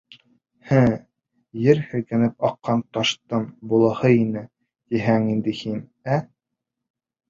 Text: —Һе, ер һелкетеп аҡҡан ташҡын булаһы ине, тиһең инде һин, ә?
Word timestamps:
—Һе, 0.69 0.79
ер 1.65 1.83
һелкетеп 1.91 2.49
аҡҡан 2.51 2.83
ташҡын 2.99 3.47
булаһы 3.75 4.15
ине, 4.19 4.47
тиһең 4.93 5.33
инде 5.39 5.59
һин, 5.65 5.83
ә? 6.21 6.23